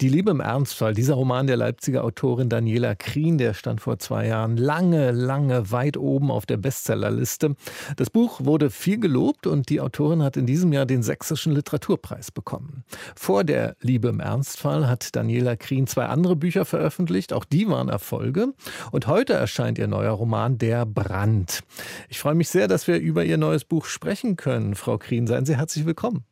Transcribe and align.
die 0.00 0.08
Liebe 0.08 0.32
im 0.32 0.40
Ernstfall, 0.40 0.94
dieser 0.94 1.14
Roman 1.14 1.46
der 1.46 1.56
Leipziger 1.56 2.02
Autorin 2.02 2.48
Daniela 2.48 2.96
Krien, 2.96 3.38
der 3.38 3.54
stand 3.54 3.80
vor 3.80 3.98
zwei 3.98 4.26
Jahren 4.26 4.56
lange, 4.56 5.12
lange 5.12 5.70
weit 5.70 5.96
oben 5.96 6.30
auf 6.30 6.44
der 6.44 6.56
Bestsellerliste. 6.56 7.54
Das 7.96 8.10
Buch 8.10 8.40
wurde 8.42 8.70
viel 8.70 8.98
gelobt 8.98 9.46
und 9.46 9.68
die 9.68 9.80
Autorin 9.80 10.22
hat 10.22 10.36
in 10.36 10.46
diesem 10.46 10.72
Jahr 10.72 10.86
den 10.86 11.04
Sächsischen 11.04 11.52
Literaturpreis 11.52 12.32
bekommen. 12.32 12.84
Vor 13.14 13.44
der 13.44 13.76
Liebe 13.80 14.08
im 14.08 14.18
Ernstfall 14.18 14.88
hat 14.88 15.14
Daniela 15.14 15.54
Krien 15.54 15.86
zwei 15.86 16.06
andere 16.06 16.34
Bücher 16.34 16.64
veröffentlicht, 16.64 17.32
auch 17.32 17.44
die 17.44 17.68
waren 17.68 17.88
Erfolge. 17.88 18.54
Und 18.90 19.06
heute 19.06 19.34
erscheint 19.34 19.78
ihr 19.78 19.86
neuer 19.86 20.12
Roman 20.12 20.58
Der 20.58 20.84
Brand. 20.84 21.60
Ich 22.08 22.18
freue 22.18 22.34
mich 22.34 22.48
sehr, 22.48 22.66
dass 22.66 22.88
wir 22.88 22.98
über 22.98 23.24
ihr 23.24 23.38
neues 23.38 23.64
Buch 23.64 23.84
sprechen 23.84 24.34
können. 24.34 24.74
Frau 24.74 24.98
Krien, 24.98 25.28
seien 25.28 25.46
Sie 25.46 25.56
herzlich 25.56 25.86
willkommen. 25.86 26.24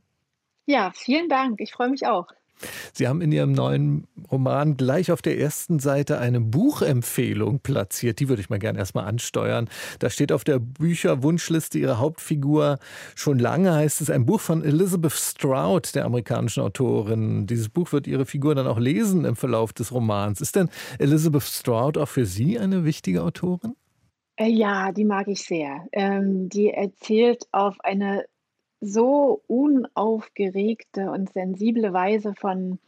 Ja, 0.66 0.92
vielen 0.94 1.28
Dank. 1.28 1.60
Ich 1.60 1.72
freue 1.72 1.90
mich 1.90 2.06
auch. 2.06 2.26
Sie 2.92 3.08
haben 3.08 3.20
in 3.20 3.32
Ihrem 3.32 3.52
neuen 3.52 4.06
Roman 4.30 4.76
gleich 4.76 5.12
auf 5.12 5.22
der 5.22 5.38
ersten 5.38 5.78
Seite 5.78 6.18
eine 6.18 6.40
Buchempfehlung 6.40 7.60
platziert. 7.60 8.20
Die 8.20 8.28
würde 8.28 8.42
ich 8.42 8.50
mal 8.50 8.58
gerne 8.58 8.78
erstmal 8.78 9.06
ansteuern. 9.06 9.68
Da 9.98 10.10
steht 10.10 10.32
auf 10.32 10.44
der 10.44 10.58
Bücherwunschliste 10.58 11.78
Ihrer 11.78 11.98
Hauptfigur 11.98 12.78
schon 13.14 13.38
lange, 13.38 13.74
heißt 13.74 14.00
es, 14.00 14.10
ein 14.10 14.26
Buch 14.26 14.40
von 14.40 14.64
Elizabeth 14.64 15.12
Stroud, 15.12 15.94
der 15.94 16.04
amerikanischen 16.04 16.62
Autorin. 16.62 17.46
Dieses 17.46 17.68
Buch 17.68 17.92
wird 17.92 18.06
Ihre 18.06 18.26
Figur 18.26 18.54
dann 18.54 18.66
auch 18.66 18.78
lesen 18.78 19.24
im 19.24 19.36
Verlauf 19.36 19.72
des 19.72 19.92
Romans. 19.92 20.40
Ist 20.40 20.56
denn 20.56 20.68
Elizabeth 20.98 21.42
Stroud 21.42 21.98
auch 21.98 22.08
für 22.08 22.26
Sie 22.26 22.58
eine 22.58 22.84
wichtige 22.84 23.22
Autorin? 23.22 23.74
Äh, 24.36 24.48
ja, 24.48 24.90
die 24.92 25.04
mag 25.04 25.28
ich 25.28 25.42
sehr. 25.42 25.86
Ähm, 25.92 26.48
die 26.48 26.70
erzählt 26.70 27.46
auf 27.52 27.76
eine 27.80 28.24
so 28.80 29.42
unaufgeregte 29.46 31.10
und 31.10 31.32
sensible 31.32 31.92
Weise 31.92 32.34
von, 32.34 32.78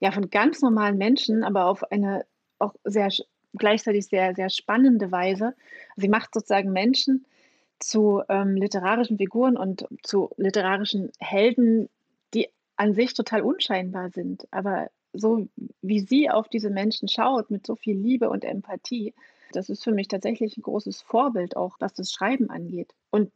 ja, 0.00 0.12
von 0.12 0.30
ganz 0.30 0.62
normalen 0.62 0.98
Menschen, 0.98 1.42
aber 1.44 1.66
auf 1.66 1.90
eine 1.90 2.24
auch 2.58 2.74
sehr 2.84 3.10
gleichzeitig 3.54 4.06
sehr, 4.06 4.34
sehr 4.34 4.50
spannende 4.50 5.10
Weise. 5.10 5.54
Sie 5.96 6.08
macht 6.08 6.32
sozusagen 6.32 6.72
Menschen 6.72 7.26
zu 7.80 8.22
ähm, 8.28 8.54
literarischen 8.54 9.18
Figuren 9.18 9.56
und 9.56 9.86
zu 10.02 10.30
literarischen 10.36 11.10
Helden, 11.18 11.88
die 12.32 12.48
an 12.76 12.94
sich 12.94 13.14
total 13.14 13.42
unscheinbar 13.42 14.10
sind. 14.10 14.46
Aber 14.50 14.90
so 15.12 15.48
wie 15.82 16.00
sie 16.00 16.30
auf 16.30 16.48
diese 16.48 16.70
Menschen 16.70 17.08
schaut, 17.08 17.50
mit 17.50 17.66
so 17.66 17.76
viel 17.76 17.96
Liebe 17.96 18.30
und 18.30 18.44
Empathie, 18.44 19.12
das 19.52 19.68
ist 19.68 19.84
für 19.84 19.92
mich 19.92 20.08
tatsächlich 20.08 20.56
ein 20.56 20.62
großes 20.62 21.02
Vorbild, 21.02 21.56
auch 21.56 21.76
was 21.80 21.92
das 21.92 22.10
Schreiben 22.12 22.48
angeht. 22.48 22.94
Und 23.10 23.30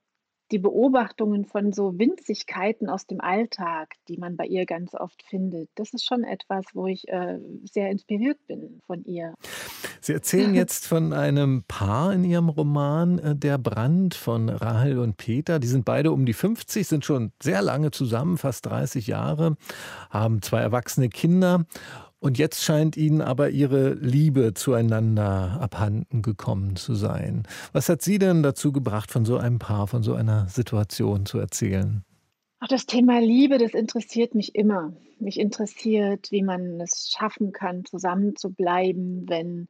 die 0.50 0.58
Beobachtungen 0.58 1.44
von 1.44 1.72
so 1.72 1.98
Winzigkeiten 1.98 2.88
aus 2.88 3.06
dem 3.06 3.20
Alltag, 3.20 3.94
die 4.08 4.16
man 4.16 4.36
bei 4.36 4.46
ihr 4.46 4.66
ganz 4.66 4.94
oft 4.94 5.22
findet, 5.24 5.68
das 5.74 5.92
ist 5.92 6.04
schon 6.04 6.24
etwas, 6.24 6.64
wo 6.74 6.86
ich 6.86 7.08
äh, 7.08 7.38
sehr 7.64 7.90
inspiriert 7.90 8.38
bin 8.46 8.80
von 8.86 9.04
ihr. 9.04 9.34
Sie 10.00 10.12
erzählen 10.12 10.54
jetzt 10.54 10.86
von 10.86 11.12
einem 11.12 11.64
Paar 11.66 12.12
in 12.12 12.24
Ihrem 12.24 12.48
Roman 12.48 13.18
äh, 13.18 13.34
Der 13.34 13.58
Brand 13.58 14.14
von 14.14 14.48
Rahel 14.48 14.98
und 14.98 15.16
Peter. 15.16 15.58
Die 15.58 15.66
sind 15.66 15.84
beide 15.84 16.12
um 16.12 16.26
die 16.26 16.32
50, 16.32 16.86
sind 16.86 17.04
schon 17.04 17.32
sehr 17.42 17.62
lange 17.62 17.90
zusammen, 17.90 18.38
fast 18.38 18.66
30 18.66 19.06
Jahre, 19.08 19.56
haben 20.10 20.42
zwei 20.42 20.60
erwachsene 20.60 21.08
Kinder 21.08 21.64
und 22.26 22.38
jetzt 22.38 22.64
scheint 22.64 22.96
Ihnen 22.96 23.22
aber 23.22 23.50
Ihre 23.50 23.94
Liebe 23.94 24.52
zueinander 24.52 25.58
abhanden 25.60 26.22
gekommen 26.22 26.74
zu 26.74 26.96
sein. 26.96 27.44
Was 27.72 27.88
hat 27.88 28.02
Sie 28.02 28.18
denn 28.18 28.42
dazu 28.42 28.72
gebracht, 28.72 29.12
von 29.12 29.24
so 29.24 29.36
einem 29.36 29.60
Paar, 29.60 29.86
von 29.86 30.02
so 30.02 30.14
einer 30.14 30.48
Situation 30.48 31.24
zu 31.24 31.38
erzählen? 31.38 32.02
Auch 32.58 32.66
das 32.66 32.86
Thema 32.86 33.20
Liebe, 33.20 33.58
das 33.58 33.74
interessiert 33.74 34.34
mich 34.34 34.56
immer. 34.56 34.92
Mich 35.20 35.38
interessiert, 35.38 36.32
wie 36.32 36.42
man 36.42 36.80
es 36.80 37.14
schaffen 37.16 37.52
kann, 37.52 37.84
zusammen 37.84 38.34
zu 38.34 38.52
bleiben, 38.52 39.28
wenn 39.28 39.68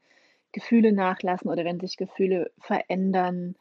Gefühle 0.53 0.93
nachlassen 0.93 1.51
oder 1.51 1.63
wenn 1.67 1.79
sich 1.79 1.99
Gefühle 1.99 2.51
verändern. 2.59 3.55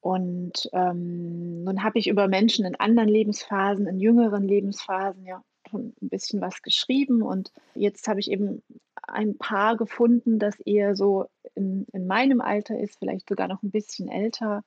Und 0.00 0.68
ähm, 0.72 1.62
nun 1.62 1.84
habe 1.84 2.00
ich 2.00 2.08
über 2.08 2.26
Menschen 2.26 2.64
in 2.64 2.74
anderen 2.74 3.08
Lebensphasen, 3.08 3.86
in 3.86 4.00
jüngeren 4.00 4.42
Lebensphasen 4.42 5.24
ja 5.24 5.40
schon 5.74 5.94
ein 6.00 6.08
bisschen 6.08 6.40
was 6.40 6.62
geschrieben 6.62 7.22
und 7.22 7.52
jetzt 7.74 8.06
habe 8.06 8.20
ich 8.20 8.30
eben 8.30 8.62
ein 9.02 9.36
Paar 9.36 9.76
gefunden, 9.76 10.38
das 10.38 10.58
eher 10.60 10.94
so 10.96 11.26
in, 11.54 11.86
in 11.92 12.06
meinem 12.06 12.40
Alter 12.40 12.78
ist, 12.78 12.98
vielleicht 12.98 13.28
sogar 13.28 13.48
noch 13.48 13.62
ein 13.62 13.70
bisschen 13.70 14.08
älter. 14.08 14.64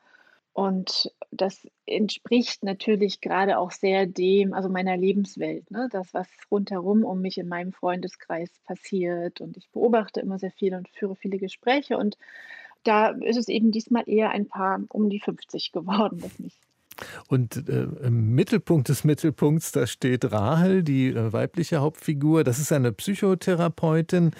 Und 0.53 1.11
das 1.31 1.67
entspricht 1.85 2.63
natürlich 2.63 3.21
gerade 3.21 3.59
auch 3.59 3.71
sehr 3.71 4.07
dem, 4.07 4.53
also 4.53 4.69
meiner 4.69 4.97
Lebenswelt, 4.97 5.69
ne? 5.69 5.87
das, 5.91 6.13
was 6.13 6.27
rundherum 6.49 7.03
um 7.03 7.21
mich 7.21 7.37
in 7.37 7.47
meinem 7.47 7.73
Freundeskreis 7.73 8.49
passiert. 8.65 9.39
Und 9.39 9.55
ich 9.55 9.69
beobachte 9.69 10.19
immer 10.19 10.39
sehr 10.39 10.51
viel 10.51 10.73
und 10.73 10.89
führe 10.89 11.15
viele 11.15 11.37
Gespräche. 11.37 11.97
Und 11.97 12.17
da 12.83 13.09
ist 13.09 13.37
es 13.37 13.49
eben 13.49 13.71
diesmal 13.71 14.03
eher 14.07 14.31
ein 14.31 14.47
Paar 14.47 14.81
um 14.89 15.09
die 15.09 15.19
50 15.19 15.71
geworden, 15.71 16.19
das 16.21 16.39
mich 16.39 16.57
und 17.27 17.67
äh, 17.67 17.87
im 18.05 18.33
Mittelpunkt 18.35 18.89
des 18.89 19.03
Mittelpunkts, 19.03 19.71
da 19.71 19.85
steht 19.85 20.31
Rahel, 20.31 20.83
die 20.83 21.09
äh, 21.09 21.33
weibliche 21.33 21.81
Hauptfigur. 21.81 22.43
Das 22.43 22.59
ist 22.59 22.71
eine 22.71 22.91
Psychotherapeutin. 22.91 24.31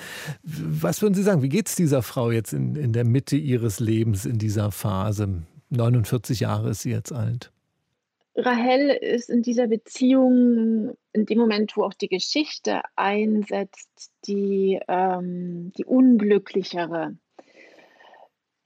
Was 0.44 1.02
würden 1.02 1.14
Sie 1.14 1.24
sagen, 1.24 1.42
wie 1.42 1.50
geht 1.50 1.68
es 1.68 1.76
dieser 1.76 2.02
Frau 2.02 2.32
jetzt 2.32 2.54
in, 2.54 2.76
in 2.76 2.94
der 2.94 3.04
Mitte 3.04 3.36
ihres 3.36 3.80
Lebens, 3.80 4.26
in 4.26 4.38
dieser 4.38 4.72
Phase? 4.72 5.44
49 5.70 6.40
Jahre 6.40 6.70
ist 6.70 6.82
sie 6.82 6.92
jetzt 6.92 7.12
alt. 7.12 7.52
Rahel 8.36 8.90
ist 8.90 9.30
in 9.30 9.42
dieser 9.42 9.68
Beziehung, 9.68 10.96
in 11.12 11.26
dem 11.26 11.40
Moment, 11.40 11.76
wo 11.76 11.84
auch 11.84 11.96
die 11.96 12.08
Geschichte 12.08 12.82
einsetzt, 12.96 14.12
die, 14.28 14.80
ähm, 14.88 15.72
die 15.76 15.86
unglücklichere 15.86 17.18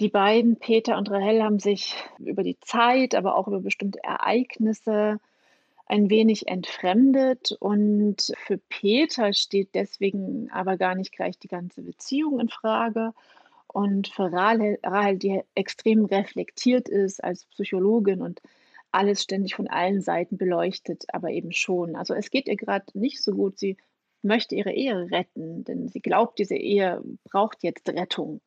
die 0.02 0.10
beiden, 0.10 0.58
Peter 0.58 0.98
und 0.98 1.12
Rahel, 1.12 1.44
haben 1.44 1.60
sich 1.60 1.96
über 2.18 2.42
die 2.42 2.60
Zeit, 2.60 3.14
aber 3.14 3.38
auch 3.38 3.48
über 3.48 3.60
bestimmte 3.60 4.04
Ereignisse 4.04 5.20
ein 5.86 6.10
wenig 6.10 6.48
entfremdet. 6.48 7.56
Und 7.60 8.34
für 8.36 8.58
Peter 8.58 9.32
steht 9.32 9.76
deswegen 9.76 10.50
aber 10.52 10.78
gar 10.78 10.96
nicht 10.96 11.12
gleich 11.12 11.38
die 11.38 11.48
ganze 11.48 11.84
Beziehung 11.84 12.40
in 12.40 12.50
Frage. 12.50 13.14
Und 13.68 14.08
für 14.08 14.34
Rahel, 14.34 14.80
Rahel 14.82 15.20
die 15.20 15.42
extrem 15.54 16.06
reflektiert 16.06 16.90
ist 16.90 17.24
als 17.24 17.46
Psychologin 17.46 18.24
und 18.24 18.42
alles 18.92 19.22
ständig 19.22 19.54
von 19.54 19.68
allen 19.68 20.02
Seiten 20.02 20.36
beleuchtet, 20.36 21.06
aber 21.14 21.30
eben 21.30 21.52
schon. 21.52 21.96
Also 21.96 22.16
es 22.16 22.32
geht 22.32 22.48
ihr 22.48 22.58
gerade 22.58 22.86
nicht 22.96 23.22
so 23.22 23.34
gut. 23.34 23.60
Sie 23.60 23.78
möchte 24.24 24.56
ihre 24.56 24.72
Ehe 24.72 25.12
retten, 25.12 25.64
denn 25.64 25.90
sie 25.90 26.02
glaubt, 26.02 26.40
diese 26.40 26.56
Ehe 26.56 27.04
braucht 27.24 27.62
jetzt 27.62 27.88
Rettung. 27.88 28.42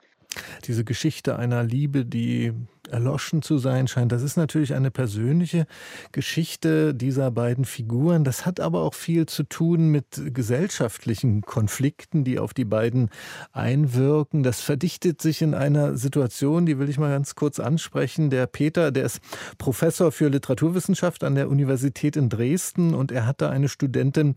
Diese 0.64 0.84
Geschichte 0.84 1.36
einer 1.36 1.62
Liebe, 1.62 2.04
die 2.04 2.52
erloschen 2.88 3.42
zu 3.42 3.58
sein 3.58 3.88
scheint, 3.88 4.12
das 4.12 4.22
ist 4.22 4.36
natürlich 4.36 4.74
eine 4.74 4.90
persönliche 4.90 5.66
Geschichte 6.12 6.94
dieser 6.94 7.30
beiden 7.30 7.64
Figuren. 7.64 8.24
Das 8.24 8.46
hat 8.46 8.60
aber 8.60 8.82
auch 8.82 8.94
viel 8.94 9.26
zu 9.26 9.42
tun 9.44 9.88
mit 9.88 10.34
gesellschaftlichen 10.34 11.42
Konflikten, 11.42 12.24
die 12.24 12.38
auf 12.38 12.54
die 12.54 12.64
beiden 12.64 13.10
einwirken. 13.52 14.42
Das 14.42 14.60
verdichtet 14.60 15.20
sich 15.20 15.42
in 15.42 15.54
einer 15.54 15.96
Situation, 15.96 16.66
die 16.66 16.78
will 16.78 16.88
ich 16.88 16.98
mal 16.98 17.10
ganz 17.10 17.34
kurz 17.34 17.60
ansprechen. 17.60 18.30
Der 18.30 18.46
Peter, 18.46 18.90
der 18.90 19.04
ist 19.04 19.20
Professor 19.58 20.12
für 20.12 20.28
Literaturwissenschaft 20.28 21.24
an 21.24 21.34
der 21.34 21.48
Universität 21.48 22.16
in 22.16 22.28
Dresden 22.28 22.94
und 22.94 23.12
er 23.12 23.26
hat 23.26 23.40
da 23.40 23.50
eine 23.50 23.68
Studentin, 23.68 24.34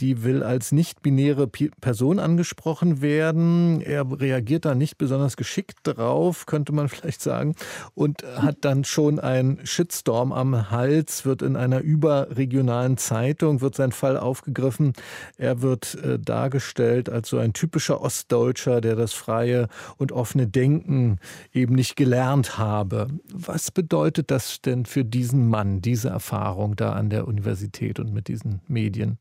die 0.00 0.22
will 0.22 0.42
als 0.42 0.72
nicht-binäre 0.72 1.48
Person 1.48 2.18
angesprochen 2.18 3.00
werden. 3.00 3.80
Er 3.80 4.06
reagiert 4.10 4.64
da 4.64 4.74
nicht 4.74 4.98
besonders 4.98 5.36
geschickt 5.36 5.78
drauf, 5.82 6.46
könnte 6.46 6.72
man 6.72 6.88
vielleicht 6.88 7.22
sagen, 7.22 7.54
und 7.98 8.22
hat 8.22 8.58
dann 8.60 8.84
schon 8.84 9.18
einen 9.18 9.66
Shitstorm 9.66 10.30
am 10.30 10.70
Hals, 10.70 11.24
wird 11.24 11.42
in 11.42 11.56
einer 11.56 11.80
überregionalen 11.80 12.96
Zeitung, 12.96 13.60
wird 13.60 13.74
sein 13.74 13.90
Fall 13.90 14.16
aufgegriffen. 14.16 14.92
Er 15.36 15.62
wird 15.62 15.96
äh, 15.96 16.16
dargestellt 16.20 17.08
als 17.10 17.28
so 17.28 17.38
ein 17.38 17.54
typischer 17.54 18.00
Ostdeutscher, 18.00 18.80
der 18.80 18.94
das 18.94 19.14
freie 19.14 19.66
und 19.96 20.12
offene 20.12 20.46
Denken 20.46 21.18
eben 21.52 21.74
nicht 21.74 21.96
gelernt 21.96 22.56
habe. 22.56 23.08
Was 23.34 23.72
bedeutet 23.72 24.30
das 24.30 24.62
denn 24.62 24.86
für 24.86 25.04
diesen 25.04 25.48
Mann, 25.48 25.82
diese 25.82 26.10
Erfahrung 26.10 26.76
da 26.76 26.92
an 26.92 27.10
der 27.10 27.26
Universität 27.26 27.98
und 27.98 28.12
mit 28.12 28.28
diesen 28.28 28.60
Medien? 28.68 29.18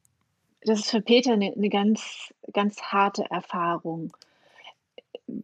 Das 0.61 0.81
ist 0.81 0.91
für 0.91 1.01
Peter 1.01 1.33
eine, 1.33 1.51
eine 1.51 1.69
ganz, 1.69 2.31
ganz 2.53 2.79
harte 2.79 3.25
Erfahrung 3.31 4.13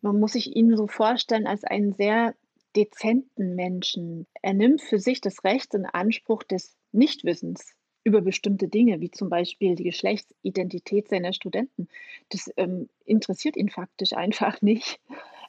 man 0.02 0.20
muss 0.20 0.34
sich 0.34 0.56
ihn 0.56 0.78
so 0.78 0.88
vorstellen 0.88 1.46
als 1.46 1.66
einen 1.66 1.94
sehr 1.94 2.36
dezenten 2.76 3.56
Menschen. 3.56 4.28
Er 4.42 4.54
nimmt 4.54 4.82
für 4.82 5.00
sich 5.00 5.22
das 5.22 5.44
Recht 5.44 5.74
in 5.74 5.86
Anspruch 5.86 6.44
des 6.44 6.76
Nichtwissens 6.92 7.76
über 8.04 8.22
bestimmte 8.22 8.68
Dinge, 8.68 9.00
wie 9.00 9.12
zum 9.12 9.30
Beispiel 9.30 9.76
die 9.76 9.84
Geschlechtsidentität 9.86 11.08
seiner 11.08 11.34
Studenten. 11.34 11.88
Das 12.30 12.52
ähm, 12.58 12.90
interessiert 13.06 13.56
ihn 13.56 13.70
faktisch 13.70 14.14
einfach 14.14 14.62
nicht. 14.62 15.00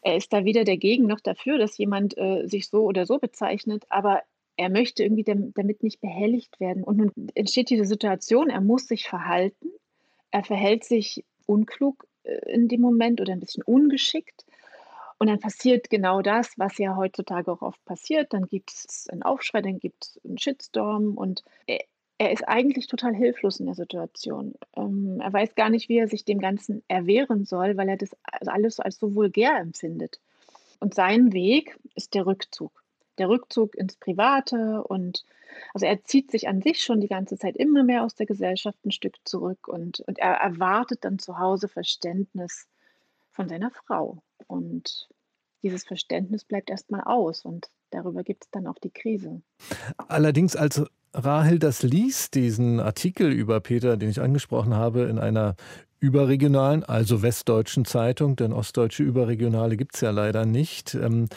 Er 0.03 0.17
ist 0.17 0.33
da 0.33 0.45
weder 0.45 0.65
dagegen 0.65 1.07
noch 1.07 1.21
dafür, 1.21 1.59
dass 1.59 1.79
jemand 1.79 2.17
äh, 2.19 2.47
sich 2.47 2.69
so 2.69 2.83
oder 2.83 3.07
so 3.07 3.19
bezeichnet, 3.19 3.85
aber 3.89 4.23
er 4.57 4.71
möchte 4.71 5.03
irgendwie 5.03 5.25
damit 5.25 5.83
nicht 5.83 6.01
behelligt 6.01 6.61
werden. 6.61 6.85
Und 6.85 6.99
nun 6.99 7.13
entsteht 7.35 7.71
diese 7.71 7.87
Situation, 7.87 8.51
er 8.51 8.61
muss 8.61 8.87
sich 8.87 9.09
verhalten. 9.09 9.71
Er 10.31 10.45
verhält 10.45 10.85
sich 10.85 11.25
unklug 11.47 12.07
äh, 12.23 12.53
in 12.53 12.69
dem 12.69 12.81
Moment 12.81 13.21
oder 13.21 13.33
ein 13.33 13.41
bisschen 13.41 13.65
ungeschickt. 13.65 14.45
Und 15.19 15.29
dann 15.29 15.41
passiert 15.41 15.91
genau 15.91 16.23
das, 16.23 16.59
was 16.59 16.79
ja 16.79 16.97
heutzutage 16.97 17.51
auch 17.51 17.63
oft 17.63 17.85
passiert. 17.85 18.33
Dann 18.33 18.47
gibt 18.47 18.73
es 18.73 19.09
einen 19.09 19.23
Aufschrei, 19.23 19.63
dann 19.63 19.79
gibt 19.79 20.05
es 20.05 20.21
einen 20.25 20.39
Shitstorm 20.39 21.17
und 21.17 21.45
er, 21.67 21.81
er, 22.19 22.33
ist 22.33 22.47
eigentlich 22.47 22.87
total 22.87 23.15
hilflos 23.15 23.61
in 23.61 23.67
der 23.67 23.75
Situation. 23.75 24.55
Ähm, 24.77 25.21
er 25.21 25.33
weiß 25.33 25.55
gar 25.55 25.71
nicht, 25.71 25.89
wie 25.89 25.99
er 25.99 26.09
sich 26.09 26.25
dem 26.25 26.41
Ganzen 26.41 26.83
erwehren 26.89 27.45
soll, 27.45 27.77
weil 27.77 27.89
er 27.89 27.97
das 27.97 28.11
alles 28.47 28.81
als 28.81 28.99
so 28.99 29.15
vulgär 29.15 29.57
empfindet. 29.57 30.21
Und 30.81 30.95
sein 30.95 31.33
Weg 31.33 31.79
ist 31.95 32.15
der 32.15 32.27
Rückzug 32.27 32.85
der 33.19 33.29
Rückzug 33.29 33.75
ins 33.77 33.97
Private 33.97 34.83
und 34.85 35.25
also 35.73 35.87
er 35.87 36.03
zieht 36.05 36.31
sich 36.31 36.49
an 36.49 36.63
sich 36.63 36.83
schon 36.83 37.01
die 37.01 37.09
ganze 37.09 37.39
Zeit 37.39 37.57
immer 37.57 37.85
mehr 37.85 38.05
aus 38.05 38.15
der 38.15 38.27
Gesellschaft 38.27 38.85
ein 38.85 38.91
Stück 38.91 39.17
zurück 39.25 39.69
und, 39.69 40.01
und 40.01 40.19
er 40.19 40.35
erwartet 40.35 41.05
dann 41.05 41.19
zu 41.19 41.39
Hause 41.39 41.69
Verständnis 41.69 42.67
von 43.31 43.49
seiner 43.49 43.71
Frau. 43.71 44.19
Und 44.47 45.09
dieses 45.63 45.85
Verständnis 45.85 46.45
bleibt 46.45 46.71
erstmal 46.71 47.03
aus 47.03 47.45
und 47.45 47.69
darüber 47.91 48.23
gibt 48.23 48.45
es 48.45 48.51
dann 48.51 48.67
auch 48.67 48.79
die 48.79 48.91
Krise. 48.91 49.43
Allerdings 50.09 50.57
als 50.57 50.83
Rahel 51.15 51.59
das 51.59 51.83
liest, 51.83 52.35
diesen 52.35 52.81
Artikel 52.81 53.33
über 53.33 53.61
Peter, 53.61 53.97
den 53.97 54.11
ich 54.11 54.21
angesprochen 54.21 54.75
habe, 54.75 55.05
in 55.05 55.19
einer 55.19 55.55
überregionalen, 56.05 56.85
also 56.85 57.23
westdeutschen 57.23 57.87
Zeitung, 57.87 58.37
denn 58.37 58.53
ostdeutsche 58.53 59.03
Überregionale 59.03 59.79
gibt 59.79 59.95
es 59.95 60.03
ja 60.03 60.11
leider 60.11 60.45
nicht. 60.45 60.95
Ähm, 60.95 61.29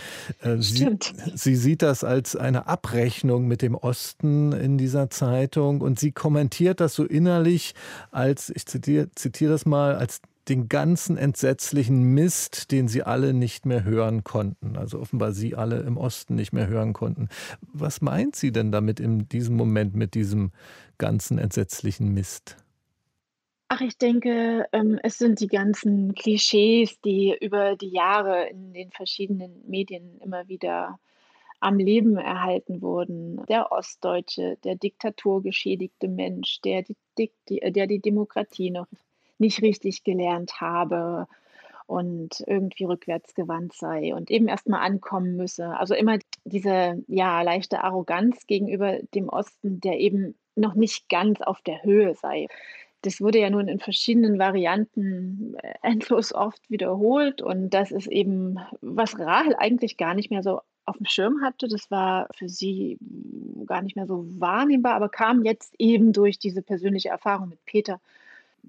äh, 0.41 0.57
sie, 0.57 0.97
sie, 1.35 1.55
sieht 1.55 1.81
das 1.81 2.03
als 2.03 2.35
eine 2.35 2.67
Abrechnung 2.67 3.47
mit 3.47 3.61
dem 3.61 3.75
Osten 3.75 4.51
in 4.51 4.77
dieser 4.77 5.09
Zeitung 5.09 5.79
und 5.79 5.99
sie 5.99 6.11
kommentiert 6.11 6.81
das 6.81 6.95
so 6.95 7.05
innerlich 7.05 7.75
als, 8.11 8.51
ich 8.53 8.65
zitiere, 8.65 9.09
zitiere 9.15 9.51
das 9.51 9.65
mal, 9.65 9.95
als 9.95 10.19
den 10.49 10.69
ganzen 10.69 11.17
entsetzlichen 11.17 12.13
Mist, 12.13 12.71
den 12.71 12.87
sie 12.87 13.03
alle 13.03 13.33
nicht 13.33 13.65
mehr 13.65 13.83
hören 13.83 14.23
konnten. 14.23 14.77
Also 14.77 14.99
offenbar 14.99 15.31
sie 15.31 15.55
alle 15.55 15.81
im 15.81 15.97
Osten 15.97 16.35
nicht 16.35 16.53
mehr 16.53 16.67
hören 16.67 16.93
konnten. 16.93 17.29
Was 17.61 18.01
meint 18.01 18.35
sie 18.35 18.51
denn 18.51 18.71
damit 18.71 18.99
in 18.99 19.27
diesem 19.29 19.55
Moment 19.55 19.95
mit 19.95 20.13
diesem 20.13 20.51
ganzen 20.97 21.37
entsetzlichen 21.37 22.13
Mist? 22.13 22.57
Ach, 23.69 23.81
ich 23.81 23.97
denke, 23.97 24.65
ähm, 24.71 24.97
es 25.03 25.17
sind 25.17 25.41
die 25.41 25.47
ganzen 25.47 26.15
Klischees, 26.15 27.01
die 27.01 27.35
über 27.41 27.75
die 27.75 27.89
Jahre 27.89 28.47
in 28.47 28.73
den 28.73 28.91
verschiedenen 28.91 29.61
Medien 29.67 30.21
immer 30.21 30.47
wieder 30.47 30.99
am 31.59 31.77
Leben 31.77 32.17
erhalten 32.17 32.81
wurden. 32.81 33.45
Der 33.47 33.71
Ostdeutsche, 33.71 34.57
der 34.63 34.75
diktaturgeschädigte 34.75 36.07
Mensch, 36.07 36.61
der 36.61 36.83
die, 37.17 37.35
der 37.49 37.87
die 37.87 37.99
Demokratie 37.99 38.71
noch 38.71 38.87
nicht 39.39 39.61
richtig 39.61 40.03
gelernt 40.03 40.59
habe 40.61 41.27
und 41.85 42.43
irgendwie 42.45 42.83
rückwärtsgewandt 42.83 43.73
sei 43.73 44.13
und 44.13 44.29
eben 44.29 44.47
erstmal 44.47 44.81
ankommen 44.81 45.37
müsse. 45.37 45.77
Also 45.77 45.93
immer 45.95 46.17
diese 46.43 47.01
ja 47.07 47.41
leichte 47.41 47.83
Arroganz 47.83 48.45
gegenüber 48.47 48.99
dem 49.15 49.29
Osten, 49.29 49.79
der 49.79 49.99
eben 49.99 50.35
noch 50.55 50.75
nicht 50.75 51.07
ganz 51.09 51.41
auf 51.41 51.61
der 51.61 51.83
Höhe 51.83 52.15
sei 52.15 52.47
das 53.01 53.21
wurde 53.21 53.39
ja 53.39 53.49
nun 53.49 53.67
in 53.67 53.79
verschiedenen 53.79 54.39
Varianten 54.39 55.55
äh, 55.55 55.73
endlos 55.81 56.33
oft 56.33 56.69
wiederholt. 56.69 57.41
Und 57.41 57.69
das 57.69 57.91
ist 57.91 58.07
eben, 58.07 58.59
was 58.81 59.17
Rahel 59.19 59.55
eigentlich 59.57 59.97
gar 59.97 60.13
nicht 60.13 60.29
mehr 60.31 60.43
so 60.43 60.61
auf 60.85 60.97
dem 60.97 61.05
Schirm 61.05 61.41
hatte. 61.41 61.67
Das 61.67 61.91
war 61.91 62.27
für 62.33 62.49
sie 62.49 62.97
gar 63.65 63.81
nicht 63.81 63.95
mehr 63.95 64.07
so 64.07 64.25
wahrnehmbar, 64.39 64.95
aber 64.95 65.09
kam 65.09 65.43
jetzt 65.43 65.73
eben 65.77 66.13
durch 66.13 66.39
diese 66.39 66.61
persönliche 66.61 67.09
Erfahrung 67.09 67.49
mit 67.49 67.65
Peter 67.65 67.99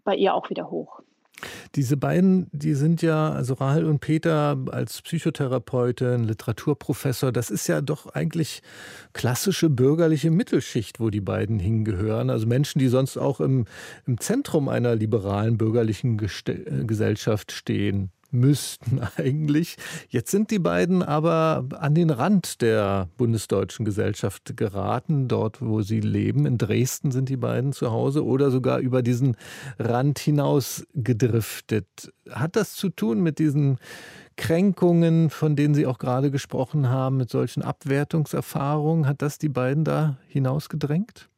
bei 0.04 0.14
ihr 0.14 0.34
auch 0.34 0.50
wieder 0.50 0.70
hoch. 0.70 1.00
Diese 1.76 1.96
beiden, 1.96 2.48
die 2.52 2.74
sind 2.74 3.00
ja, 3.00 3.30
also 3.30 3.54
Rahel 3.54 3.84
und 3.84 4.00
Peter 4.00 4.58
als 4.72 5.02
Psychotherapeutin, 5.02 6.24
Literaturprofessor, 6.24 7.30
das 7.30 7.50
ist 7.50 7.68
ja 7.68 7.80
doch 7.80 8.06
eigentlich 8.06 8.62
klassische 9.12 9.70
bürgerliche 9.70 10.30
Mittelschicht, 10.30 10.98
wo 10.98 11.10
die 11.10 11.20
beiden 11.20 11.60
hingehören. 11.60 12.30
Also 12.30 12.46
Menschen, 12.46 12.80
die 12.80 12.88
sonst 12.88 13.16
auch 13.16 13.40
im, 13.40 13.66
im 14.06 14.18
Zentrum 14.18 14.68
einer 14.68 14.96
liberalen 14.96 15.58
bürgerlichen 15.58 16.18
Geste 16.18 16.54
Gesellschaft 16.86 17.52
stehen 17.52 18.10
müssten 18.30 19.00
eigentlich. 19.16 19.76
Jetzt 20.08 20.30
sind 20.30 20.50
die 20.50 20.58
beiden 20.58 21.02
aber 21.02 21.64
an 21.78 21.94
den 21.94 22.10
Rand 22.10 22.62
der 22.62 23.08
bundesdeutschen 23.16 23.84
Gesellschaft 23.84 24.56
geraten, 24.56 25.28
dort 25.28 25.62
wo 25.62 25.82
sie 25.82 26.00
leben. 26.00 26.46
In 26.46 26.58
Dresden 26.58 27.10
sind 27.10 27.28
die 27.28 27.36
beiden 27.36 27.72
zu 27.72 27.90
Hause 27.90 28.24
oder 28.24 28.50
sogar 28.50 28.78
über 28.78 29.02
diesen 29.02 29.36
Rand 29.78 30.18
hinaus 30.18 30.86
gedriftet. 30.94 32.12
Hat 32.30 32.56
das 32.56 32.74
zu 32.74 32.90
tun 32.90 33.20
mit 33.20 33.38
diesen 33.38 33.78
Kränkungen, 34.36 35.30
von 35.30 35.56
denen 35.56 35.74
Sie 35.74 35.86
auch 35.86 35.98
gerade 35.98 36.30
gesprochen 36.30 36.88
haben, 36.88 37.16
mit 37.16 37.28
solchen 37.28 37.62
Abwertungserfahrungen? 37.62 39.06
Hat 39.06 39.20
das 39.20 39.38
die 39.38 39.48
beiden 39.48 39.84
da 39.84 40.16
hinausgedrängt? 40.28 41.28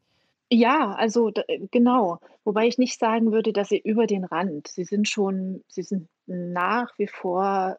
Ja, 0.53 0.93
also 0.95 1.31
genau. 1.71 2.19
Wobei 2.45 2.67
ich 2.67 2.79
nicht 2.79 2.99
sagen 2.99 3.33
würde, 3.33 3.53
dass 3.53 3.69
sie 3.69 3.79
über 3.79 4.07
den 4.07 4.25
Rand. 4.25 4.67
Sie 4.69 4.85
sind 4.85 5.09
schon 5.09 5.63
sie 5.69 5.83
sind 5.83 6.09
nach 6.31 6.97
wie 6.99 7.09
vor 7.09 7.79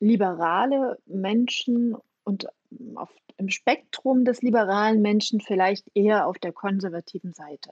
liberale 0.00 0.98
Menschen 1.06 1.96
und 2.24 2.48
auf, 2.96 3.10
im 3.36 3.48
Spektrum 3.48 4.24
des 4.24 4.42
liberalen 4.42 5.00
Menschen 5.00 5.40
vielleicht 5.40 5.86
eher 5.94 6.26
auf 6.26 6.38
der 6.38 6.52
konservativen 6.52 7.32
Seite. 7.32 7.70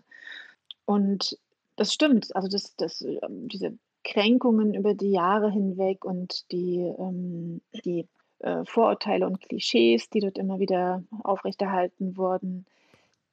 Und 0.84 1.38
das 1.76 1.92
stimmt, 1.92 2.34
also 2.36 2.48
das, 2.48 2.76
das, 2.76 3.02
ähm, 3.02 3.48
diese 3.48 3.76
Kränkungen 4.04 4.74
über 4.74 4.94
die 4.94 5.10
Jahre 5.10 5.50
hinweg 5.50 6.04
und 6.04 6.50
die, 6.52 6.78
ähm, 6.78 7.60
die 7.84 8.06
äh, 8.38 8.64
Vorurteile 8.64 9.26
und 9.26 9.40
Klischees, 9.40 10.08
die 10.10 10.20
dort 10.20 10.38
immer 10.38 10.58
wieder 10.58 11.02
aufrechterhalten 11.22 12.16
wurden, 12.16 12.66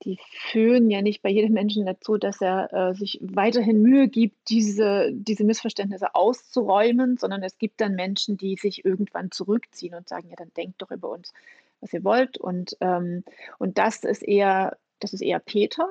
die 0.03 0.19
führen 0.51 0.89
ja 0.89 1.01
nicht 1.01 1.21
bei 1.21 1.29
jedem 1.29 1.53
Menschen 1.53 1.85
dazu, 1.85 2.17
dass 2.17 2.39
er 2.41 2.71
äh, 2.73 2.93
sich 2.93 3.19
weiterhin 3.21 3.81
Mühe 3.81 4.07
gibt, 4.07 4.49
diese, 4.49 5.11
diese 5.11 5.43
Missverständnisse 5.43 6.13
auszuräumen, 6.13 7.17
sondern 7.17 7.43
es 7.43 7.57
gibt 7.57 7.81
dann 7.81 7.95
Menschen, 7.95 8.37
die 8.37 8.55
sich 8.55 8.85
irgendwann 8.85 9.31
zurückziehen 9.31 9.95
und 9.95 10.07
sagen, 10.07 10.29
ja, 10.29 10.35
dann 10.35 10.51
denkt 10.55 10.81
doch 10.81 10.91
über 10.91 11.09
uns, 11.09 11.33
was 11.81 11.93
ihr 11.93 12.03
wollt. 12.03 12.37
Und, 12.37 12.77
ähm, 12.79 13.23
und 13.57 13.77
das 13.77 14.03
ist 14.03 14.21
eher, 14.21 14.77
das 14.99 15.13
ist 15.13 15.21
eher 15.21 15.39
Peter. 15.39 15.89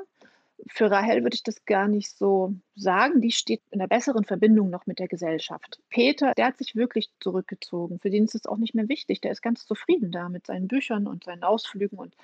Für 0.68 0.90
Rahel 0.90 1.22
würde 1.22 1.34
ich 1.34 1.42
das 1.42 1.64
gar 1.64 1.88
nicht 1.88 2.16
so 2.16 2.54
sagen. 2.76 3.20
Die 3.20 3.32
steht 3.32 3.60
in 3.70 3.80
einer 3.80 3.88
besseren 3.88 4.24
Verbindung 4.24 4.70
noch 4.70 4.86
mit 4.86 5.00
der 5.00 5.08
Gesellschaft. 5.08 5.80
Peter, 5.90 6.32
der 6.34 6.46
hat 6.46 6.58
sich 6.58 6.76
wirklich 6.76 7.10
zurückgezogen. 7.20 7.98
Für 7.98 8.10
den 8.10 8.24
ist 8.24 8.36
es 8.36 8.46
auch 8.46 8.56
nicht 8.56 8.74
mehr 8.74 8.88
wichtig. 8.88 9.20
Der 9.20 9.32
ist 9.32 9.42
ganz 9.42 9.66
zufrieden 9.66 10.12
da 10.12 10.28
mit 10.28 10.46
seinen 10.46 10.68
Büchern 10.68 11.06
und 11.06 11.24
seinen 11.24 11.42
Ausflügen 11.42 11.98
und, 11.98 12.14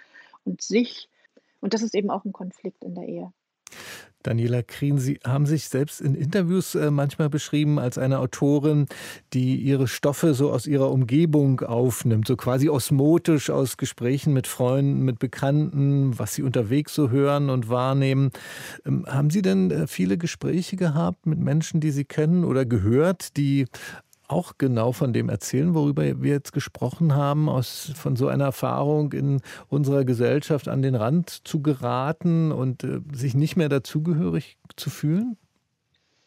und 0.45 0.62
sich. 0.62 1.09
Und 1.62 1.73
das 1.73 1.83
ist 1.83 1.95
eben 1.95 2.11
auch 2.11 2.25
ein 2.25 2.33
Konflikt 2.33 2.85
in 2.85 2.95
der 2.95 3.04
Ehe. 3.04 3.33
Daniela 4.23 4.62
Krien, 4.62 4.99
Sie 4.99 5.19
haben 5.25 5.47
sich 5.47 5.69
selbst 5.69 6.00
in 6.00 6.14
Interviews 6.14 6.75
äh, 6.75 6.90
manchmal 6.90 7.28
beschrieben 7.28 7.78
als 7.78 7.99
eine 7.99 8.19
Autorin, 8.19 8.87
die 9.33 9.57
ihre 9.57 9.88
Stoffe 9.88 10.35
so 10.35 10.52
aus 10.52 10.66
ihrer 10.66 10.90
Umgebung 10.90 11.61
aufnimmt, 11.61 12.28
so 12.28 12.37
quasi 12.37 12.69
osmotisch 12.69 13.50
aus 13.50 13.76
Gesprächen 13.76 14.33
mit 14.33 14.47
Freunden, 14.47 15.02
mit 15.02 15.19
Bekannten, 15.19 16.19
was 16.19 16.35
Sie 16.35 16.42
unterwegs 16.42 16.95
so 16.95 17.11
hören 17.11 17.50
und 17.50 17.69
wahrnehmen. 17.69 18.31
Ähm, 18.85 19.07
haben 19.09 19.31
Sie 19.31 19.42
denn 19.42 19.71
äh, 19.71 19.87
viele 19.87 20.19
Gespräche 20.19 20.76
gehabt 20.76 21.26
mit 21.26 21.38
Menschen, 21.38 21.81
die 21.81 21.90
Sie 21.90 22.04
kennen 22.04 22.45
oder 22.45 22.64
gehört, 22.64 23.37
die 23.37 23.66
auch 24.33 24.55
genau 24.59 24.93
von 24.93 25.12
dem 25.12 25.29
erzählen, 25.29 25.75
worüber 25.75 26.03
wir 26.23 26.33
jetzt 26.33 26.53
gesprochen 26.53 27.15
haben, 27.15 27.49
aus, 27.49 27.93
von 27.95 28.17
so 28.17 28.29
einer 28.29 28.45
Erfahrung 28.45 29.12
in 29.12 29.41
unserer 29.69 30.05
Gesellschaft 30.05 30.69
an 30.69 30.83
den 30.83 30.95
Rand 30.95 31.47
zu 31.47 31.62
geraten 31.62 32.51
und 32.51 32.85
äh, 32.85 33.01
sich 33.12 33.35
nicht 33.35 33.57
mehr 33.57 33.69
dazugehörig 33.69 34.57
zu 34.77 34.91
fühlen? 34.91 35.37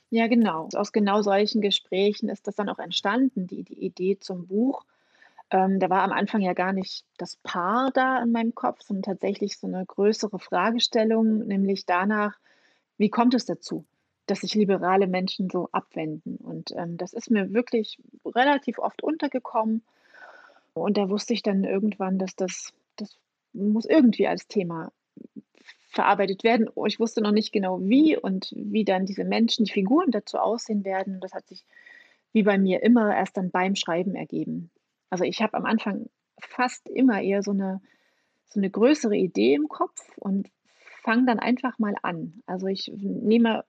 Ja, 0.10 0.28
genau. 0.28 0.70
Aus 0.74 0.92
genau 0.92 1.22
solchen 1.22 1.62
Gesprächen 1.62 2.30
ist 2.30 2.48
das 2.48 2.56
dann 2.56 2.70
auch 2.70 2.80
entstanden, 2.80 3.48
die, 3.48 3.64
die 3.64 3.84
Idee 3.84 4.18
zum 4.20 4.48
Buch. 4.48 4.86
Ähm, 5.52 5.80
da 5.80 5.90
war 5.90 6.04
am 6.04 6.12
Anfang 6.12 6.42
ja 6.42 6.54
gar 6.54 6.74
nicht 6.74 7.06
das 7.18 7.38
Paar 7.38 7.92
da 7.92 8.22
in 8.22 8.32
meinem 8.32 8.56
Kopf, 8.56 8.82
sondern 8.84 9.04
tatsächlich 9.04 9.58
so 9.58 9.68
eine 9.68 9.86
größere 9.86 10.40
Fragestellung, 10.40 11.40
nämlich 11.40 11.86
danach, 11.86 12.38
wie 12.98 13.10
kommt 13.10 13.34
es 13.34 13.46
dazu? 13.46 13.86
Dass 14.26 14.42
sich 14.42 14.56
liberale 14.56 15.08
Menschen 15.08 15.50
so 15.50 15.70
abwenden. 15.72 16.38
Und 16.38 16.72
ähm, 16.76 16.98
das 16.98 17.14
ist 17.14 17.30
mir 17.30 17.54
wirklich 17.54 18.00
relativ 18.26 18.80
oft 18.80 19.04
untergekommen. 19.04 19.84
Und 20.74 20.98
da 20.98 21.10
wusste 21.10 21.34
ich 21.34 21.44
dann 21.44 21.64
irgendwann, 21.64 22.18
dass 22.18 22.36
das, 22.36 22.74
das 22.96 23.18
muss 23.54 23.86
irgendwie 23.86 24.28
als 24.28 24.48
Thema 24.48 24.92
verarbeitet 25.90 26.44
werden. 26.44 26.70
Ich 26.88 27.00
wusste 27.00 27.22
noch 27.22 27.32
nicht 27.32 27.54
genau 27.54 27.80
wie 27.82 28.18
und 28.18 28.52
wie 28.56 28.84
dann 28.84 29.06
diese 29.06 29.24
Menschen, 29.24 29.66
die 29.66 29.72
Figuren 29.72 30.12
dazu 30.12 30.38
aussehen 30.38 30.84
werden. 30.84 31.22
Das 31.22 31.34
hat 31.34 31.48
sich 31.48 31.66
wie 32.34 32.44
bei 32.44 32.58
mir 32.58 32.84
immer 32.84 33.16
erst 33.16 33.38
dann 33.38 33.52
beim 33.52 33.76
Schreiben 33.76 34.16
ergeben. 34.16 34.70
Also 35.10 35.24
ich 35.24 35.42
habe 35.42 35.54
am 35.54 35.66
Anfang 35.66 36.10
fast 36.38 36.90
immer 36.90 37.22
eher 37.22 37.42
so 37.44 37.52
eine 37.52 37.82
so 38.56 38.60
eine 38.60 38.70
größere 38.70 39.16
Idee 39.16 39.54
im 39.54 39.68
Kopf 39.68 40.02
und 40.18 40.50
fange 41.04 41.26
dann 41.26 41.40
einfach 41.40 41.78
mal 41.78 41.96
an. 42.02 42.42
Also 42.46 42.68
ich 42.68 42.92
nehme 42.96 43.64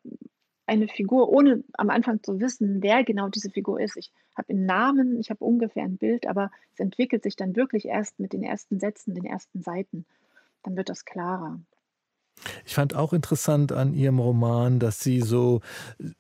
eine 0.66 0.88
Figur, 0.88 1.28
ohne 1.28 1.62
am 1.74 1.90
Anfang 1.90 2.22
zu 2.22 2.40
wissen, 2.40 2.82
wer 2.82 3.04
genau 3.04 3.28
diese 3.28 3.50
Figur 3.50 3.80
ist. 3.80 3.96
Ich 3.96 4.12
habe 4.36 4.50
einen 4.50 4.66
Namen, 4.66 5.18
ich 5.20 5.30
habe 5.30 5.44
ungefähr 5.44 5.84
ein 5.84 5.96
Bild, 5.96 6.26
aber 6.26 6.50
es 6.74 6.80
entwickelt 6.80 7.22
sich 7.22 7.36
dann 7.36 7.56
wirklich 7.56 7.86
erst 7.86 8.18
mit 8.18 8.32
den 8.32 8.42
ersten 8.42 8.80
Sätzen, 8.80 9.14
den 9.14 9.24
ersten 9.24 9.62
Seiten. 9.62 10.04
Dann 10.62 10.76
wird 10.76 10.88
das 10.88 11.04
klarer. 11.04 11.60
Ich 12.64 12.74
fand 12.74 12.94
auch 12.94 13.12
interessant 13.12 13.72
an 13.72 13.94
Ihrem 13.94 14.18
Roman, 14.18 14.78
dass 14.78 15.00
Sie 15.00 15.20
so, 15.20 15.60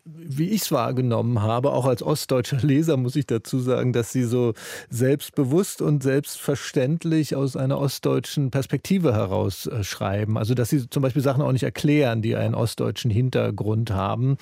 wie 0.04 0.50
ich 0.50 0.62
es 0.62 0.72
wahrgenommen 0.72 1.42
habe, 1.42 1.72
auch 1.72 1.86
als 1.86 2.02
ostdeutscher 2.02 2.58
Leser 2.58 2.96
muss 2.96 3.16
ich 3.16 3.26
dazu 3.26 3.58
sagen, 3.58 3.92
dass 3.92 4.12
Sie 4.12 4.24
so 4.24 4.54
selbstbewusst 4.90 5.82
und 5.82 6.02
selbstverständlich 6.02 7.36
aus 7.36 7.56
einer 7.56 7.78
ostdeutschen 7.78 8.50
Perspektive 8.50 9.14
heraus 9.14 9.66
äh, 9.66 9.84
schreiben. 9.84 10.38
Also 10.38 10.54
dass 10.54 10.70
Sie 10.70 10.88
zum 10.88 11.02
Beispiel 11.02 11.22
Sachen 11.22 11.42
auch 11.42 11.52
nicht 11.52 11.64
erklären, 11.64 12.22
die 12.22 12.36
einen 12.36 12.54
ostdeutschen 12.54 13.10
Hintergrund 13.10 13.90
haben. 13.90 14.36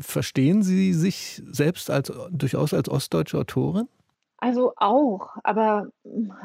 Verstehen 0.00 0.62
Sie 0.62 0.92
sich 0.92 1.42
selbst 1.50 1.90
als 1.90 2.12
durchaus 2.30 2.74
als 2.74 2.88
ostdeutsche 2.88 3.38
Autorin? 3.38 3.88
Also 4.38 4.74
auch, 4.76 5.36
aber 5.44 5.88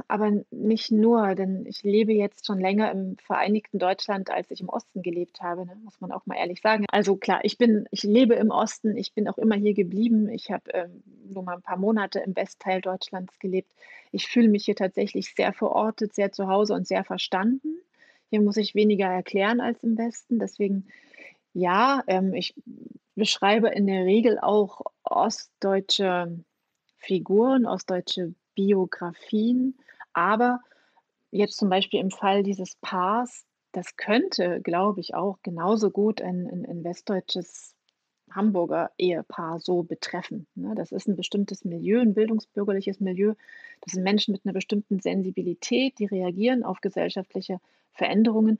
aber 0.08 0.32
nicht 0.50 0.92
nur, 0.92 1.36
denn 1.36 1.66
ich 1.66 1.84
lebe 1.84 2.14
jetzt 2.14 2.46
schon 2.46 2.60
länger 2.60 2.90
im 2.92 3.18
vereinigten 3.18 3.80
Deutschland, 3.80 4.30
als 4.30 4.50
ich 4.50 4.62
im 4.62 4.70
Osten 4.70 5.02
gelebt 5.02 5.42
habe, 5.42 5.66
ne, 5.66 5.76
muss 5.84 6.00
man 6.00 6.14
auch 6.14 6.26
mal 6.26 6.38
ehrlich 6.38 6.62
sagen. 6.62 6.86
Also 6.90 7.18
klar, 7.18 7.42
ich 7.44 7.58
bin 7.58 7.86
ich 7.92 8.04
lebe 8.04 8.36
im 8.36 8.50
Osten, 8.50 8.96
ich 8.96 9.14
bin 9.14 9.28
auch 9.28 9.38
immer 9.38 9.56
hier 9.56 9.74
geblieben. 9.74 10.30
Ich 10.30 10.52
habe, 10.52 10.72
ähm, 10.74 11.04
nur 11.26 11.44
mal 11.44 11.56
ein 11.56 11.62
paar 11.62 11.78
Monate 11.78 12.20
im 12.20 12.36
Westteil 12.36 12.80
Deutschlands 12.80 13.38
gelebt. 13.40 13.74
Ich 14.12 14.28
fühle 14.28 14.48
mich 14.48 14.66
hier 14.66 14.76
tatsächlich 14.76 15.34
sehr 15.36 15.52
verortet, 15.52 16.14
sehr 16.14 16.32
zu 16.32 16.48
Hause 16.48 16.74
und 16.76 16.88
sehr 16.88 17.04
verstanden. 17.04 17.78
Hier 18.30 18.42
muss 18.42 18.56
ich 18.56 18.74
weniger 18.74 19.08
erklären 19.08 19.60
als 19.60 19.84
im 19.84 19.98
Westen. 19.98 20.40
Deswegen 20.40 20.88
ja, 21.54 22.04
ähm, 22.08 22.34
ich 22.34 22.54
beschreibe 23.16 23.70
in 23.70 23.88
der 23.88 24.06
Regel 24.06 24.40
auch 24.40 24.82
ostdeutsche 25.04 26.40
Figuren, 27.02 27.66
aus 27.66 27.86
deutsche 27.86 28.34
Biografien. 28.56 29.78
Aber 30.14 30.62
jetzt 31.32 31.58
zum 31.58 31.70
Beispiel 31.70 32.00
im 32.00 32.12
Fall 32.12 32.44
dieses 32.44 32.76
Paars, 32.76 33.46
das 33.72 33.96
könnte, 33.98 34.62
glaube 34.62 35.00
ich, 35.00 35.16
auch 35.16 35.40
genauso 35.44 35.92
gut 35.92 36.22
ein, 36.22 36.48
ein, 36.48 36.66
ein 36.66 36.84
westdeutsches 36.84 37.76
Hamburger 38.30 38.92
Ehepaar 38.98 39.60
so 39.60 39.84
betreffen. 39.84 40.48
Ne? 40.56 40.74
Das 40.76 40.92
ist 40.92 41.08
ein 41.08 41.16
bestimmtes 41.16 41.66
Milieu, 41.66 42.02
ein 42.02 42.14
bildungsbürgerliches 42.14 43.00
Milieu. 43.00 43.34
Das 43.82 43.94
sind 43.94 44.04
Menschen 44.04 44.32
mit 44.34 44.46
einer 44.46 44.54
bestimmten 44.54 45.00
Sensibilität, 45.00 46.00
die 46.00 46.06
reagieren 46.06 46.64
auf 46.64 46.82
gesellschaftliche 46.82 47.60
Veränderungen. 47.94 48.60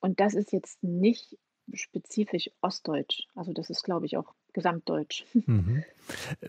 Und 0.00 0.20
das 0.20 0.34
ist 0.34 0.52
jetzt 0.52 0.82
nicht 0.82 1.36
spezifisch 1.72 2.50
ostdeutsch. 2.60 3.26
Also 3.34 3.52
das 3.52 3.70
ist, 3.70 3.82
glaube 3.82 4.06
ich, 4.06 4.16
auch 4.16 4.34
gesamtdeutsch. 4.52 5.24
Mhm. 5.32 5.84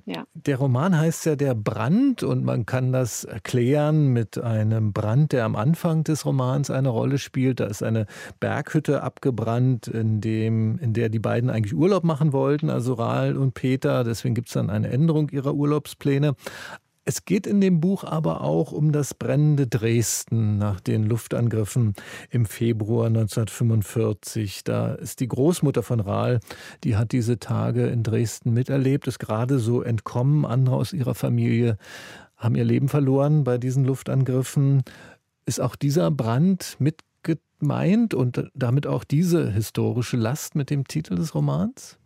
Ja. 0.06 0.26
Der 0.34 0.58
Roman 0.58 0.98
heißt 0.98 1.26
ja 1.26 1.36
Der 1.36 1.54
Brand 1.54 2.24
und 2.24 2.44
man 2.44 2.66
kann 2.66 2.92
das 2.92 3.24
erklären 3.24 4.08
mit 4.08 4.38
einem 4.38 4.94
Brand, 4.94 5.32
der 5.34 5.46
am 5.46 5.56
Anfang 5.56 6.04
des 6.04 6.26
Romans 6.26 6.70
eine 6.72 6.90
Rolle 6.90 7.18
spielt. 7.20 7.60
Da 7.60 7.66
ist 7.66 7.84
eine 7.84 8.08
Berghütte 8.40 9.04
abgebrannt, 9.04 9.88
in, 9.88 10.22
dem, 10.22 10.80
in 10.80 10.94
der 10.94 11.10
die 11.10 11.20
beiden 11.20 11.50
eigentlich 11.50 11.76
Urlaub 11.76 12.04
machen 12.04 12.34
wollten, 12.34 12.70
also 12.70 12.94
Rahl 12.94 13.38
und 13.38 13.54
Peter. 13.54 14.04
Deswegen 14.04 14.36
gibt 14.36 14.48
es 14.48 14.54
dann 14.54 14.70
eine 14.70 14.90
Änderung 14.90 15.30
ihrer 15.30 15.54
Urlaubspläne. 15.54 16.36
Es 17.04 17.26
geht 17.26 17.48
in 17.48 17.62
dem 17.62 17.82
Buch 17.82 18.04
aber 18.04 18.42
auch 18.42 18.72
um 18.72 18.92
das 18.92 19.16
brennende 19.16 19.66
Dresden 19.66 20.58
nach 20.58 20.80
den 20.80 21.04
Luftangriffen 21.04 21.94
im 22.30 22.46
Februar 22.46 23.08
1945. 23.08 24.64
Da 24.64 24.94
ist 24.94 25.20
die 25.20 25.28
Großmutter 25.28 25.82
von 25.82 26.00
Rahl, 26.00 26.40
die 26.84 26.96
hat 26.96 27.12
diese 27.12 27.40
Tage 27.40 27.88
in 27.88 28.04
Dresden 28.04 28.54
miterlebt, 28.54 29.08
ist 29.08 29.18
gerade 29.18 29.58
so 29.58 29.82
entkommen. 29.82 30.46
Andere 30.46 30.76
aus 30.76 30.94
ihrer 30.94 31.16
Familie 31.16 31.78
haben 32.38 32.56
ihr 32.56 32.66
Leben 32.66 32.88
verloren 32.88 33.44
bei 33.44 33.58
diesen 33.58 33.84
Luftangriffen. 33.84 34.84
Ist 35.48 35.60
auch 35.60 35.76
dieser 35.76 36.12
Brand 36.12 36.76
mit 36.78 37.02
gemeint 37.24 38.14
und 38.14 38.50
damit 38.54 38.88
auch 38.88 39.04
diese 39.04 39.52
historische 39.52 40.18
Last 40.18 40.56
mit 40.56 40.70
dem 40.70 40.88
Titel 40.88 41.16
des 41.16 41.34
Romans? 41.34 41.98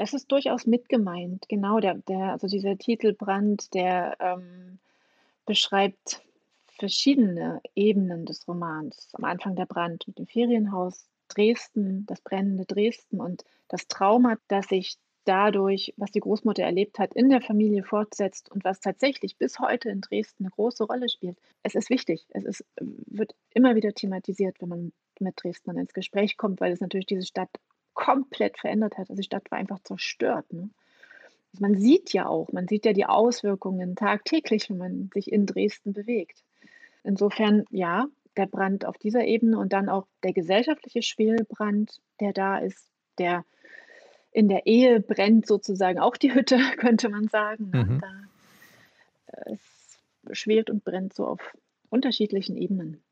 Das 0.00 0.14
ist 0.14 0.32
durchaus 0.32 0.66
mit 0.66 0.88
gemeint. 0.88 1.46
Genau, 1.50 1.78
der 1.78 1.96
der 2.08 2.32
also 2.32 2.46
dieser 2.46 2.78
Titelbrand, 2.78 3.74
der, 3.74 4.16
ähm, 4.18 4.78
beschreibt 5.44 6.22
verschiedene 6.68 7.60
Ebenen 7.74 8.24
des 8.24 8.48
Romans. 8.48 9.10
Am 9.12 9.24
Anfang 9.24 9.56
der 9.56 9.66
Brand 9.66 10.08
mit 10.08 10.16
dem 10.16 10.26
Ferienhaus 10.26 11.06
Dresden, 11.28 12.06
das 12.06 12.22
brennende 12.22 12.64
Dresden 12.64 13.20
und 13.20 13.44
das 13.68 13.88
Trauma, 13.88 14.38
das 14.48 14.68
sich 14.68 14.96
dadurch, 15.26 15.92
was 15.98 16.10
die 16.12 16.20
Großmutter 16.20 16.62
erlebt 16.62 16.98
hat, 16.98 17.12
in 17.12 17.28
der 17.28 17.42
Familie 17.42 17.84
fortsetzt 17.84 18.50
und 18.50 18.64
was 18.64 18.80
tatsächlich 18.80 19.36
bis 19.36 19.58
heute 19.58 19.90
in 19.90 20.00
Dresden 20.00 20.44
eine 20.44 20.50
große 20.50 20.84
Rolle 20.84 21.10
spielt. 21.10 21.36
Es 21.62 21.74
ist 21.74 21.90
wichtig. 21.90 22.24
Es 22.30 22.46
ist 22.46 22.64
wird 22.78 23.34
immer 23.52 23.74
wieder 23.74 23.92
thematisiert, 23.92 24.62
wenn 24.62 24.70
man 24.70 24.92
mit 25.18 25.34
Dresden 25.36 25.76
ins 25.76 25.92
Gespräch 25.92 26.38
kommt, 26.38 26.62
weil 26.62 26.72
es 26.72 26.80
natürlich 26.80 27.04
diese 27.04 27.26
Stadt 27.26 27.50
komplett 27.94 28.58
verändert 28.58 28.98
hat. 28.98 29.10
Also 29.10 29.20
die 29.20 29.24
Stadt 29.24 29.50
war 29.50 29.58
einfach 29.58 29.80
zerstört. 29.82 30.52
Ne? 30.52 30.70
Also 31.52 31.62
man 31.62 31.78
sieht 31.78 32.12
ja 32.12 32.26
auch, 32.26 32.52
man 32.52 32.68
sieht 32.68 32.84
ja 32.84 32.92
die 32.92 33.06
Auswirkungen 33.06 33.96
tagtäglich, 33.96 34.70
wenn 34.70 34.78
man 34.78 35.10
sich 35.12 35.32
in 35.32 35.46
Dresden 35.46 35.92
bewegt. 35.92 36.42
Insofern, 37.02 37.64
ja, 37.70 38.06
der 38.36 38.46
Brand 38.46 38.84
auf 38.84 38.98
dieser 38.98 39.24
Ebene 39.24 39.58
und 39.58 39.72
dann 39.72 39.88
auch 39.88 40.06
der 40.22 40.32
gesellschaftliche 40.32 41.02
Schwelbrand, 41.02 42.00
der 42.20 42.32
da 42.32 42.58
ist, 42.58 42.86
der 43.18 43.44
in 44.32 44.48
der 44.48 44.66
Ehe 44.66 45.00
brennt 45.00 45.46
sozusagen 45.46 45.98
auch 45.98 46.16
die 46.16 46.32
Hütte, 46.32 46.58
könnte 46.76 47.08
man 47.08 47.28
sagen. 47.28 47.70
Ne? 47.70 47.84
Mhm. 47.84 48.00
Da, 48.00 49.42
äh, 49.50 49.56
es 50.30 50.38
schwelt 50.38 50.70
und 50.70 50.84
brennt 50.84 51.14
so 51.14 51.26
auf 51.26 51.40
unterschiedlichen 51.88 52.56
Ebenen 52.56 53.02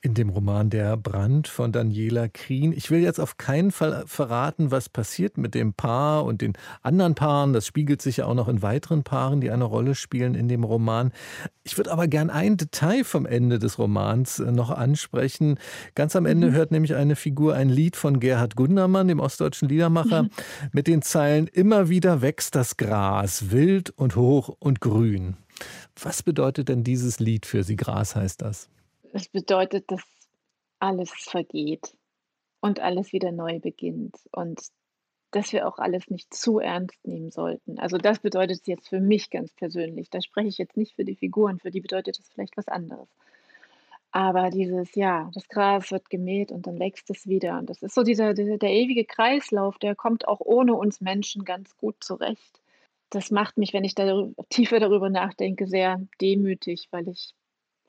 in 0.00 0.14
dem 0.14 0.28
Roman 0.28 0.70
Der 0.70 0.96
Brand 0.96 1.48
von 1.48 1.72
Daniela 1.72 2.28
Krien. 2.28 2.72
Ich 2.72 2.90
will 2.90 3.00
jetzt 3.00 3.18
auf 3.18 3.36
keinen 3.36 3.72
Fall 3.72 4.04
verraten, 4.06 4.70
was 4.70 4.88
passiert 4.88 5.36
mit 5.38 5.54
dem 5.54 5.74
Paar 5.74 6.24
und 6.24 6.40
den 6.40 6.52
anderen 6.82 7.14
Paaren. 7.14 7.52
Das 7.52 7.66
spiegelt 7.66 8.00
sich 8.00 8.18
ja 8.18 8.26
auch 8.26 8.34
noch 8.34 8.48
in 8.48 8.62
weiteren 8.62 9.02
Paaren, 9.02 9.40
die 9.40 9.50
eine 9.50 9.64
Rolle 9.64 9.94
spielen 9.94 10.34
in 10.34 10.48
dem 10.48 10.62
Roman. 10.62 11.12
Ich 11.64 11.76
würde 11.76 11.90
aber 11.90 12.06
gern 12.06 12.30
ein 12.30 12.56
Detail 12.56 13.02
vom 13.02 13.26
Ende 13.26 13.58
des 13.58 13.78
Romans 13.78 14.38
äh, 14.38 14.52
noch 14.52 14.70
ansprechen. 14.70 15.58
Ganz 15.94 16.14
am 16.14 16.26
Ende 16.26 16.48
mhm. 16.48 16.52
hört 16.52 16.70
nämlich 16.70 16.94
eine 16.94 17.16
Figur 17.16 17.54
ein 17.54 17.68
Lied 17.68 17.96
von 17.96 18.20
Gerhard 18.20 18.54
Gundermann, 18.54 19.08
dem 19.08 19.20
ostdeutschen 19.20 19.68
Liedermacher, 19.68 20.24
mhm. 20.24 20.30
mit 20.72 20.86
den 20.86 21.02
Zeilen 21.02 21.48
Immer 21.48 21.88
wieder 21.88 22.22
wächst 22.22 22.54
das 22.54 22.76
Gras, 22.76 23.50
wild 23.50 23.90
und 23.90 24.14
hoch 24.14 24.54
und 24.60 24.80
grün. 24.80 25.36
Was 26.00 26.22
bedeutet 26.22 26.68
denn 26.68 26.84
dieses 26.84 27.18
Lied 27.18 27.46
für 27.46 27.64
Sie? 27.64 27.74
Gras 27.74 28.14
heißt 28.14 28.42
das. 28.42 28.68
Es 29.12 29.28
bedeutet, 29.28 29.90
dass 29.90 30.02
alles 30.78 31.10
vergeht 31.10 31.96
und 32.60 32.80
alles 32.80 33.12
wieder 33.12 33.32
neu 33.32 33.58
beginnt 33.60 34.16
und 34.32 34.60
dass 35.30 35.52
wir 35.52 35.68
auch 35.68 35.78
alles 35.78 36.08
nicht 36.08 36.32
zu 36.32 36.58
ernst 36.58 37.06
nehmen 37.06 37.30
sollten. 37.30 37.78
Also 37.78 37.98
das 37.98 38.20
bedeutet 38.20 38.60
es 38.60 38.66
jetzt 38.66 38.88
für 38.88 39.00
mich 39.00 39.30
ganz 39.30 39.52
persönlich. 39.52 40.08
Da 40.10 40.20
spreche 40.22 40.48
ich 40.48 40.58
jetzt 40.58 40.76
nicht 40.76 40.94
für 40.94 41.04
die 41.04 41.16
Figuren, 41.16 41.58
für 41.58 41.70
die 41.70 41.80
bedeutet 41.80 42.18
es 42.18 42.28
vielleicht 42.28 42.56
was 42.56 42.68
anderes. 42.68 43.08
Aber 44.10 44.48
dieses, 44.48 44.94
ja, 44.94 45.30
das 45.34 45.48
Gras 45.48 45.90
wird 45.90 46.08
gemäht 46.08 46.50
und 46.50 46.66
dann 46.66 46.78
wächst 46.78 47.10
es 47.10 47.26
wieder. 47.26 47.58
Und 47.58 47.68
das 47.68 47.82
ist 47.82 47.94
so 47.94 48.02
dieser, 48.02 48.32
dieser 48.32 48.56
der 48.56 48.70
ewige 48.70 49.04
Kreislauf, 49.04 49.78
der 49.78 49.94
kommt 49.94 50.26
auch 50.26 50.40
ohne 50.40 50.74
uns 50.74 51.02
Menschen 51.02 51.44
ganz 51.44 51.76
gut 51.76 52.02
zurecht. 52.02 52.60
Das 53.10 53.30
macht 53.30 53.58
mich, 53.58 53.74
wenn 53.74 53.84
ich 53.84 53.94
da 53.94 54.28
tiefer 54.48 54.80
darüber 54.80 55.10
nachdenke, 55.10 55.66
sehr 55.66 56.00
demütig, 56.20 56.88
weil 56.90 57.08
ich 57.08 57.34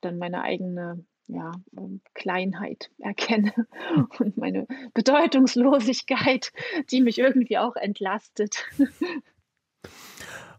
dann 0.01 0.17
meine 0.17 0.41
eigene 0.41 1.05
ja, 1.27 1.51
ähm, 1.77 2.01
Kleinheit 2.15 2.89
erkenne 2.99 3.53
und 4.19 4.37
meine 4.37 4.67
Bedeutungslosigkeit, 4.93 6.51
die 6.91 7.01
mich 7.01 7.19
irgendwie 7.19 7.57
auch 7.57 7.75
entlastet. 7.75 8.65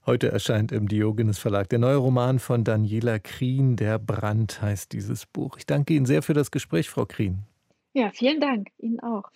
Heute 0.07 0.33
erscheint 0.33 0.73
im 0.73 0.89
Diogenes 0.89 1.39
Verlag 1.39 1.69
der 1.69 1.79
neue 1.79 1.97
Roman 1.97 2.39
von 2.39 2.65
Daniela 2.65 3.19
Krien, 3.19 3.77
Der 3.77 3.99
Brand 3.99 4.63
heißt 4.63 4.93
dieses 4.93 5.27
Buch. 5.27 5.57
Ich 5.59 5.67
danke 5.67 5.95
Ihnen 5.95 6.07
sehr 6.07 6.23
für 6.23 6.35
das 6.35 6.51
Gespräch, 6.51 6.89
Frau 6.89 7.05
Krien. 7.05 7.45
Ja, 7.93 8.11
vielen 8.11 8.41
Dank. 8.41 8.69
Ihnen 8.79 9.01
auch. 9.01 9.31